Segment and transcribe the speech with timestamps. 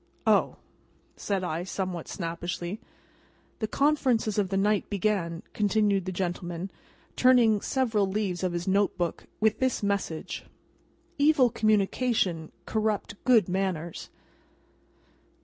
[0.25, 0.55] "O!"
[1.15, 2.79] said I, somewhat snappishly.
[3.59, 6.71] "The conferences of the night began," continued the gentleman,
[7.15, 10.45] turning several leaves of his note book, "with this message:
[11.19, 14.09] 'Evil communications corrupt good manners.